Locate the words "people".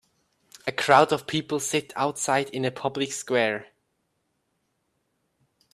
1.27-1.59